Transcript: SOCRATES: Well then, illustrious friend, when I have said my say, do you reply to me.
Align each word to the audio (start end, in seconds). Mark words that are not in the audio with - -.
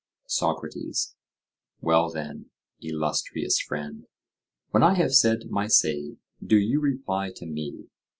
SOCRATES: 0.25 1.15
Well 1.79 2.09
then, 2.09 2.49
illustrious 2.81 3.59
friend, 3.59 4.07
when 4.71 4.81
I 4.81 4.95
have 4.95 5.13
said 5.13 5.51
my 5.51 5.67
say, 5.67 6.15
do 6.43 6.57
you 6.57 6.79
reply 6.79 7.31
to 7.35 7.45
me. 7.45 7.83